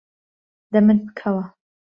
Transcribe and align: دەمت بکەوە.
دەمت 0.71 0.99
بکەوە. 1.05 1.45